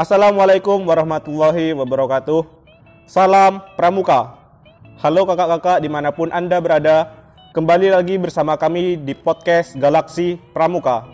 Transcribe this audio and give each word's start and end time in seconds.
Assalamualaikum 0.00 0.88
warahmatullahi 0.88 1.76
wabarakatuh. 1.76 2.48
Salam 3.04 3.60
Pramuka. 3.76 4.32
Halo 4.96 5.28
kakak-kakak 5.28 5.84
di 5.84 5.92
mana 5.92 6.08
pun 6.08 6.32
Anda 6.32 6.56
berada. 6.56 7.04
Kembali 7.52 7.92
lagi 7.92 8.16
bersama 8.16 8.56
kami 8.56 8.96
di 8.96 9.12
podcast 9.12 9.76
Galaksi 9.76 10.40
Pramuka. 10.56 11.04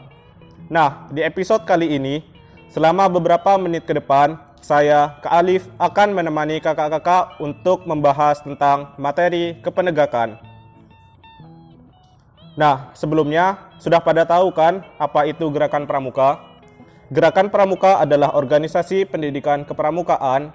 Nah, 0.70 1.10
di 1.10 1.18
episode 1.18 1.66
kali 1.66 1.98
ini, 1.98 2.22
selama 2.70 3.10
beberapa 3.10 3.58
menit 3.58 3.90
ke 3.90 3.98
depan, 3.98 4.38
saya, 4.62 5.18
Kak 5.18 5.34
Alif, 5.34 5.66
akan 5.82 6.14
menemani 6.14 6.62
kakak-kakak 6.62 7.42
untuk 7.42 7.90
membahas 7.90 8.38
tentang 8.38 8.94
materi 9.02 9.58
kepenegakan. 9.66 10.38
Nah, 12.54 12.94
sebelumnya, 12.94 13.58
sudah 13.82 13.98
pada 13.98 14.22
tahu 14.22 14.54
kan 14.54 14.86
apa 15.02 15.26
itu 15.26 15.50
gerakan 15.50 15.90
pramuka? 15.90 16.38
Gerakan 17.06 17.54
Pramuka 17.54 18.02
adalah 18.02 18.34
organisasi 18.34 19.06
pendidikan 19.06 19.62
kepramukaan 19.62 20.50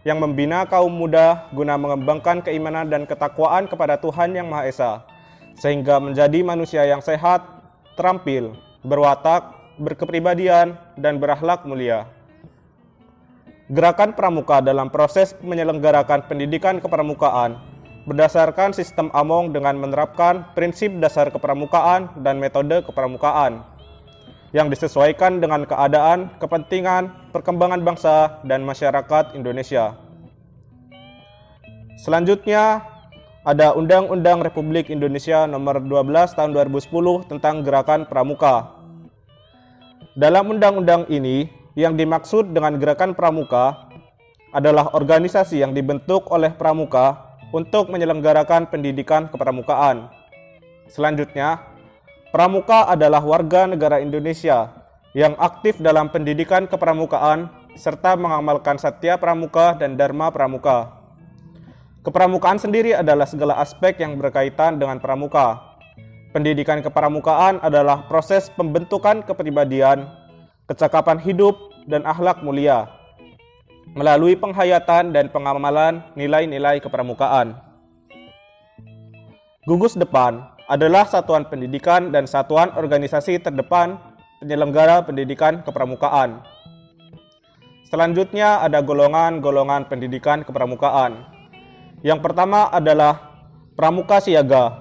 yang 0.00 0.16
membina 0.16 0.64
kaum 0.64 0.88
muda 0.88 1.44
guna 1.52 1.76
mengembangkan 1.76 2.40
keimanan 2.40 2.88
dan 2.88 3.04
ketakwaan 3.04 3.68
kepada 3.68 4.00
Tuhan 4.00 4.32
Yang 4.32 4.48
Maha 4.48 4.64
Esa, 4.64 4.92
sehingga 5.60 6.00
menjadi 6.00 6.40
manusia 6.40 6.88
yang 6.88 7.04
sehat, 7.04 7.44
terampil, 8.00 8.56
berwatak, 8.80 9.52
berkepribadian, 9.76 10.72
dan 10.96 11.20
berakhlak 11.20 11.68
mulia. 11.68 12.08
Gerakan 13.68 14.16
Pramuka 14.16 14.64
dalam 14.64 14.88
proses 14.88 15.36
menyelenggarakan 15.44 16.24
pendidikan 16.24 16.80
kepramukaan 16.80 17.60
berdasarkan 18.08 18.72
sistem 18.72 19.12
Among 19.12 19.52
dengan 19.52 19.76
menerapkan 19.76 20.48
prinsip 20.56 20.96
dasar 20.96 21.28
kepramukaan 21.28 22.08
dan 22.24 22.40
metode 22.40 22.80
kepramukaan 22.88 23.60
yang 24.50 24.66
disesuaikan 24.66 25.38
dengan 25.38 25.62
keadaan, 25.62 26.34
kepentingan, 26.42 27.30
perkembangan 27.30 27.80
bangsa, 27.86 28.42
dan 28.42 28.66
masyarakat 28.66 29.38
Indonesia. 29.38 29.94
Selanjutnya, 32.00 32.82
ada 33.46 33.72
Undang-Undang 33.72 34.44
Republik 34.44 34.90
Indonesia 34.92 35.48
Nomor 35.48 35.80
12 35.80 36.36
Tahun 36.36 36.50
2010 36.52 37.30
tentang 37.30 37.62
Gerakan 37.64 38.04
Pramuka. 38.04 38.76
Dalam 40.18 40.50
undang-undang 40.50 41.06
ini, 41.06 41.48
yang 41.78 41.94
dimaksud 41.94 42.50
dengan 42.50 42.76
Gerakan 42.82 43.14
Pramuka 43.14 43.86
adalah 44.50 44.90
organisasi 44.98 45.62
yang 45.62 45.70
dibentuk 45.70 46.26
oleh 46.34 46.50
pramuka 46.50 47.38
untuk 47.54 47.88
menyelenggarakan 47.94 48.66
pendidikan 48.66 49.30
kepramukaan. 49.30 50.10
Selanjutnya, 50.90 51.69
Pramuka 52.30 52.86
adalah 52.86 53.18
warga 53.18 53.66
negara 53.66 53.98
Indonesia 53.98 54.70
yang 55.18 55.34
aktif 55.34 55.82
dalam 55.82 56.14
pendidikan 56.14 56.70
kepramukaan 56.70 57.50
serta 57.74 58.14
mengamalkan 58.14 58.78
satya 58.78 59.18
pramuka 59.18 59.74
dan 59.74 59.98
dharma 59.98 60.30
pramuka. 60.30 60.94
Kepramukaan 62.06 62.62
sendiri 62.62 62.94
adalah 62.94 63.26
segala 63.26 63.58
aspek 63.58 63.98
yang 63.98 64.14
berkaitan 64.14 64.78
dengan 64.78 65.02
pramuka. 65.02 65.58
Pendidikan 66.30 66.78
kepramukaan 66.86 67.58
adalah 67.66 68.06
proses 68.06 68.46
pembentukan 68.54 69.26
kepribadian, 69.26 70.06
kecakapan 70.70 71.18
hidup, 71.18 71.58
dan 71.90 72.06
akhlak 72.06 72.46
mulia 72.46 72.86
melalui 73.98 74.38
penghayatan 74.38 75.10
dan 75.10 75.26
pengamalan 75.34 75.98
nilai-nilai 76.14 76.78
kepramukaan. 76.78 77.58
Gugus 79.66 79.98
depan 79.98 80.46
adalah 80.70 81.02
satuan 81.02 81.50
pendidikan 81.50 82.14
dan 82.14 82.30
satuan 82.30 82.70
organisasi 82.78 83.42
terdepan 83.42 83.98
penyelenggara 84.38 85.02
pendidikan 85.02 85.66
kepramukaan. 85.66 86.46
Selanjutnya 87.90 88.62
ada 88.62 88.78
golongan-golongan 88.78 89.90
pendidikan 89.90 90.46
kepramukaan. 90.46 91.26
Yang 92.06 92.22
pertama 92.22 92.70
adalah 92.70 93.18
pramuka 93.74 94.22
siaga 94.22 94.78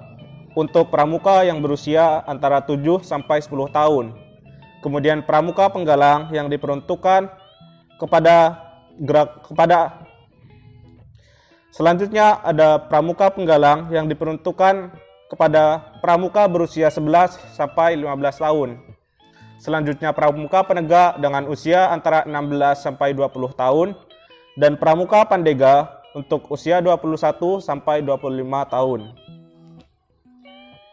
untuk 0.54 0.94
pramuka 0.94 1.42
yang 1.42 1.58
berusia 1.58 2.22
antara 2.30 2.62
7 2.62 3.02
sampai 3.02 3.42
10 3.42 3.74
tahun. 3.74 4.14
Kemudian 4.86 5.26
pramuka 5.26 5.74
penggalang 5.74 6.30
yang 6.30 6.54
diperuntukkan 6.54 7.34
kepada 7.98 8.38
gerak 9.02 9.42
kepada 9.42 10.06
Selanjutnya 11.70 12.42
ada 12.42 12.82
pramuka 12.82 13.30
penggalang 13.30 13.94
yang 13.94 14.10
diperuntukkan 14.10 14.90
kepada 15.30 15.94
pramuka 16.02 16.50
berusia 16.50 16.90
11 16.90 17.54
sampai 17.54 17.94
15 17.96 18.42
tahun. 18.42 18.70
Selanjutnya 19.62 20.10
pramuka 20.10 20.66
penegak 20.66 21.22
dengan 21.22 21.46
usia 21.46 21.94
antara 21.94 22.26
16 22.26 22.80
sampai 22.82 23.14
20 23.14 23.54
tahun 23.54 23.94
dan 24.58 24.76
pramuka 24.76 25.22
pandega 25.30 26.02
untuk 26.18 26.50
usia 26.50 26.82
21 26.82 27.62
sampai 27.62 28.02
25 28.02 28.74
tahun. 28.74 29.02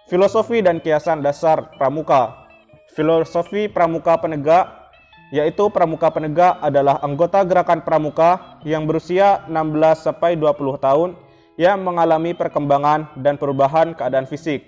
Filosofi 0.06 0.62
dan 0.62 0.78
kiasan 0.78 1.24
dasar 1.24 1.72
pramuka. 1.80 2.46
Filosofi 2.94 3.66
pramuka 3.66 4.20
penegak 4.20 4.86
yaitu 5.34 5.66
pramuka 5.74 6.06
penegak 6.14 6.54
adalah 6.62 7.02
anggota 7.02 7.42
gerakan 7.42 7.82
pramuka 7.82 8.62
yang 8.62 8.86
berusia 8.86 9.42
16 9.50 10.06
sampai 10.06 10.38
20 10.38 10.78
tahun 10.78 11.18
yang 11.56 11.80
mengalami 11.84 12.36
perkembangan 12.36 13.16
dan 13.20 13.40
perubahan 13.40 13.96
keadaan 13.96 14.28
fisik, 14.28 14.64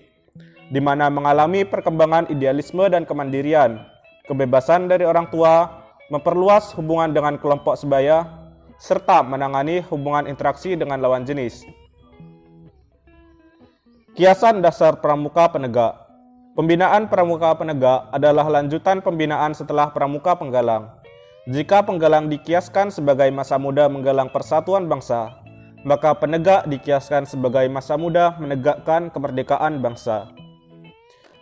di 0.68 0.80
mana 0.80 1.12
mengalami 1.12 1.64
perkembangan 1.64 2.32
idealisme 2.32 2.84
dan 2.88 3.04
kemandirian, 3.04 3.84
kebebasan 4.28 4.88
dari 4.88 5.04
orang 5.04 5.28
tua, 5.28 5.84
memperluas 6.08 6.72
hubungan 6.76 7.12
dengan 7.12 7.36
kelompok 7.36 7.76
sebaya, 7.76 8.24
serta 8.80 9.20
menangani 9.20 9.84
hubungan 9.92 10.24
interaksi 10.24 10.76
dengan 10.76 11.00
lawan 11.00 11.28
jenis. 11.28 11.68
Kiasan 14.16 14.64
dasar 14.64 14.98
pramuka 14.98 15.46
penegak 15.46 16.08
Pembinaan 16.58 17.06
pramuka 17.06 17.54
penegak 17.54 18.10
adalah 18.10 18.42
lanjutan 18.50 18.98
pembinaan 18.98 19.54
setelah 19.54 19.94
pramuka 19.94 20.34
penggalang. 20.34 20.90
Jika 21.46 21.86
penggalang 21.86 22.26
dikiaskan 22.26 22.90
sebagai 22.90 23.30
masa 23.30 23.62
muda 23.62 23.86
menggalang 23.86 24.26
persatuan 24.26 24.90
bangsa, 24.90 25.38
maka 25.88 26.12
penegak 26.12 26.68
dikiaskan 26.68 27.24
sebagai 27.24 27.64
masa 27.72 27.96
muda 27.96 28.36
menegakkan 28.36 29.08
kemerdekaan 29.08 29.80
bangsa. 29.80 30.28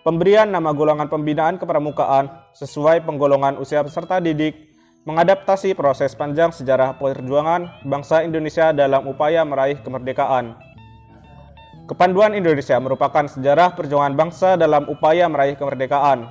Pemberian 0.07 0.55
nama 0.55 0.71
golongan 0.71 1.11
pembinaan 1.11 1.59
kepramukaan 1.59 2.31
sesuai 2.55 3.03
penggolongan 3.03 3.59
usia 3.59 3.83
peserta 3.83 4.23
didik 4.23 4.71
mengadaptasi 5.03 5.75
proses 5.75 6.15
panjang 6.15 6.55
sejarah 6.55 6.95
perjuangan 6.95 7.83
bangsa 7.83 8.23
Indonesia 8.23 8.71
dalam 8.71 9.11
upaya 9.11 9.43
meraih 9.43 9.83
kemerdekaan. 9.83 10.55
Kepanduan 11.91 12.39
Indonesia 12.39 12.79
merupakan 12.79 13.27
sejarah 13.27 13.75
perjuangan 13.75 14.15
bangsa 14.15 14.55
dalam 14.55 14.87
upaya 14.87 15.27
meraih 15.27 15.59
kemerdekaan. 15.59 16.31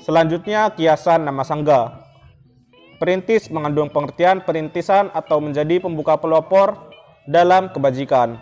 Selanjutnya, 0.00 0.72
kiasan 0.72 1.28
nama 1.28 1.44
sangga. 1.44 2.01
Perintis 3.02 3.50
mengandung 3.50 3.90
pengertian 3.90 4.46
perintisan 4.46 5.10
atau 5.10 5.42
menjadi 5.42 5.82
pembuka 5.82 6.14
pelopor 6.14 6.78
dalam 7.26 7.66
kebajikan. 7.74 8.38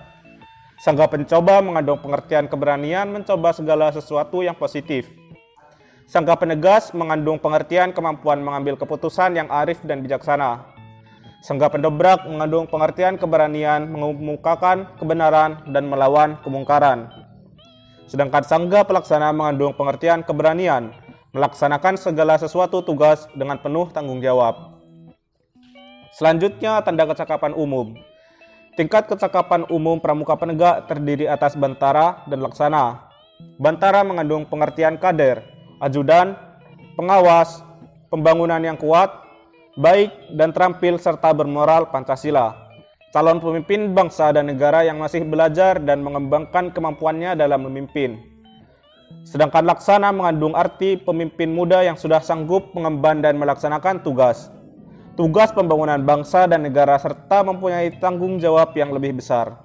Sangga 0.85 1.09
pencoba 1.09 1.65
mengandung 1.65 1.97
pengertian 1.97 2.45
keberanian 2.45 3.09
mencoba 3.09 3.57
segala 3.57 3.89
sesuatu 3.89 4.45
yang 4.45 4.53
positif. 4.53 5.09
Sangga 6.05 6.37
penegas 6.37 6.93
mengandung 6.93 7.41
pengertian 7.41 7.97
kemampuan 7.97 8.45
mengambil 8.45 8.77
keputusan 8.77 9.33
yang 9.33 9.49
arif 9.49 9.81
dan 9.81 10.05
bijaksana. 10.05 10.69
Sangga 11.41 11.73
pendobrak 11.73 12.29
mengandung 12.29 12.69
pengertian 12.69 13.17
keberanian 13.17 13.89
mengemukakan 13.89 14.93
kebenaran 15.01 15.57
dan 15.73 15.89
melawan 15.89 16.37
kemungkaran. 16.45 17.09
Sedangkan 18.05 18.45
sangga 18.45 18.85
pelaksana 18.85 19.33
mengandung 19.33 19.73
pengertian 19.73 20.21
keberanian 20.21 20.93
melaksanakan 21.31 21.95
segala 21.95 22.35
sesuatu 22.39 22.83
tugas 22.83 23.31
dengan 23.39 23.59
penuh 23.59 23.87
tanggung 23.95 24.19
jawab. 24.19 24.79
Selanjutnya, 26.11 26.83
tanda 26.83 27.07
kecakapan 27.07 27.55
umum. 27.55 27.95
Tingkat 28.75 29.07
kecakapan 29.07 29.67
umum 29.71 30.03
pramuka 30.03 30.35
penegak 30.35 30.91
terdiri 30.91 31.31
atas 31.31 31.55
bantara 31.55 32.27
dan 32.27 32.43
laksana. 32.43 33.07
Bantara 33.63 34.03
mengandung 34.03 34.43
pengertian 34.43 34.99
kader, 34.99 35.47
ajudan, 35.79 36.35
pengawas, 36.99 37.63
pembangunan 38.11 38.59
yang 38.61 38.77
kuat, 38.77 39.11
baik 39.79 40.35
dan 40.35 40.51
terampil 40.51 40.99
serta 40.99 41.31
bermoral 41.31 41.89
Pancasila. 41.95 42.69
Calon 43.11 43.43
pemimpin 43.43 43.91
bangsa 43.91 44.31
dan 44.31 44.51
negara 44.51 44.87
yang 44.87 44.99
masih 44.99 45.27
belajar 45.27 45.83
dan 45.83 45.99
mengembangkan 45.99 46.71
kemampuannya 46.71 47.35
dalam 47.35 47.67
memimpin 47.67 48.40
Sedangkan 49.23 49.63
laksana 49.63 50.11
mengandung 50.11 50.59
arti 50.59 50.99
pemimpin 50.99 51.55
muda 51.55 51.87
yang 51.87 51.95
sudah 51.95 52.19
sanggup 52.19 52.75
mengemban 52.75 53.23
dan 53.23 53.39
melaksanakan 53.39 54.03
tugas. 54.03 54.51
Tugas 55.15 55.53
pembangunan 55.53 56.01
bangsa 56.03 56.49
dan 56.51 56.65
negara 56.65 56.99
serta 56.99 57.45
mempunyai 57.45 57.95
tanggung 58.01 58.41
jawab 58.41 58.75
yang 58.75 58.91
lebih 58.91 59.21
besar. 59.21 59.61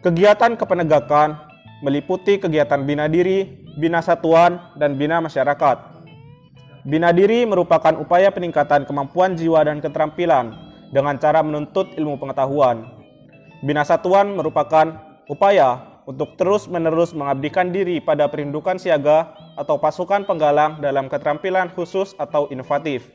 Kegiatan 0.00 0.54
kepenegakan 0.54 1.34
meliputi 1.82 2.38
kegiatan 2.38 2.86
bina 2.86 3.10
diri, 3.10 3.66
bina 3.76 4.00
satuan, 4.00 4.72
dan 4.78 4.94
bina 4.94 5.20
masyarakat. 5.20 5.98
Bina 6.86 7.10
diri 7.10 7.42
merupakan 7.42 7.98
upaya 7.98 8.30
peningkatan 8.30 8.86
kemampuan 8.86 9.34
jiwa 9.34 9.66
dan 9.66 9.82
keterampilan 9.82 10.54
dengan 10.94 11.18
cara 11.18 11.42
menuntut 11.42 11.90
ilmu 11.98 12.14
pengetahuan. 12.22 12.86
Bina 13.66 13.82
satuan 13.82 14.38
merupakan 14.38 14.94
upaya 15.26 15.95
untuk 16.06 16.38
terus-menerus 16.38 17.10
mengabdikan 17.12 17.74
diri 17.74 17.98
pada 17.98 18.30
perindukan 18.30 18.78
siaga 18.78 19.34
atau 19.58 19.76
pasukan 19.76 20.22
penggalang 20.22 20.78
dalam 20.78 21.10
keterampilan 21.10 21.74
khusus 21.74 22.14
atau 22.16 22.46
inovatif. 22.54 23.10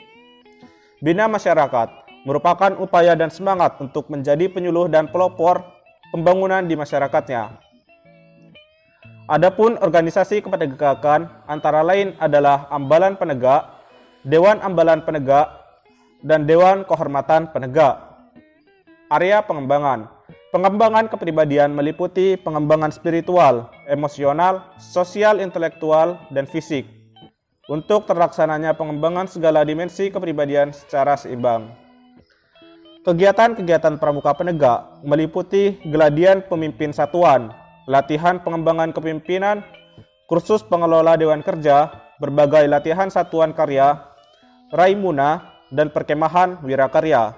Bina 0.99 1.25
masyarakat 1.31 1.87
merupakan 2.27 2.75
upaya 2.77 3.17
dan 3.17 3.31
semangat 3.33 3.79
untuk 3.81 4.11
menjadi 4.11 4.51
penyuluh 4.51 4.85
dan 4.91 5.09
pelopor 5.09 5.63
pembangunan 6.13 6.61
di 6.67 6.75
masyarakatnya. 6.77 7.57
Adapun 9.31 9.79
organisasi 9.79 10.43
kependegakan 10.43 11.31
antara 11.47 11.79
lain 11.81 12.13
adalah 12.19 12.67
Ambalan 12.67 13.15
Penegak, 13.15 13.79
Dewan 14.27 14.59
Ambalan 14.59 15.07
Penegak, 15.07 15.47
dan 16.19 16.43
Dewan 16.43 16.83
Kehormatan 16.83 17.47
Penegak. 17.55 18.11
Area 19.07 19.39
pengembangan 19.39 20.11
Pengembangan 20.51 21.07
kepribadian 21.07 21.71
meliputi 21.71 22.35
pengembangan 22.35 22.91
spiritual, 22.91 23.71
emosional, 23.87 24.67
sosial, 24.75 25.39
intelektual, 25.39 26.19
dan 26.35 26.43
fisik. 26.43 26.83
Untuk 27.71 28.03
terlaksananya 28.03 28.75
pengembangan 28.75 29.31
segala 29.31 29.63
dimensi 29.63 30.11
kepribadian 30.11 30.75
secara 30.75 31.15
seimbang. 31.15 31.71
Kegiatan-kegiatan 33.01 33.97
pramuka 33.97 34.35
penegak 34.35 35.01
meliputi 35.01 35.79
geladian 35.87 36.45
pemimpin 36.45 36.91
satuan, 36.91 37.49
latihan 37.89 38.37
pengembangan 38.43 38.93
kepemimpinan, 38.93 39.65
kursus 40.29 40.61
pengelola 40.61 41.17
Dewan 41.17 41.41
Kerja, 41.41 41.89
berbagai 42.21 42.69
latihan 42.69 43.09
satuan 43.09 43.57
karya, 43.57 43.97
Raimuna, 44.69 45.63
dan 45.73 45.89
perkemahan 45.89 46.61
wirakarya. 46.61 47.33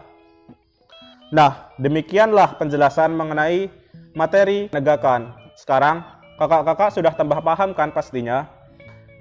Nah, 1.33 1.74
demikianlah 1.81 2.62
penjelasan 2.62 3.18
mengenai 3.18 3.65
materi 4.13 4.69
penegakan. 4.69 5.33
Sekarang, 5.57 6.06
kakak-kakak 6.38 6.94
sudah 6.94 7.09
tambah 7.18 7.41
paham 7.41 7.74
kan 7.74 7.89
pastinya? 7.89 8.45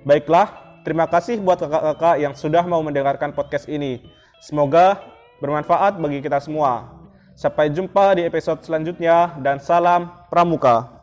Baiklah, 0.05 0.53
terima 0.85 1.09
kasih 1.09 1.41
buat 1.41 1.57
kakak-kakak 1.57 2.21
yang 2.21 2.37
sudah 2.37 2.69
mau 2.69 2.85
mendengarkan 2.85 3.33
podcast 3.33 3.65
ini. 3.65 4.05
Semoga 4.45 5.01
bermanfaat 5.41 5.97
bagi 5.97 6.21
kita 6.21 6.37
semua. 6.37 6.93
Sampai 7.33 7.73
jumpa 7.73 8.21
di 8.21 8.29
episode 8.29 8.61
selanjutnya 8.61 9.33
dan 9.41 9.57
salam 9.57 10.13
pramuka. 10.29 11.02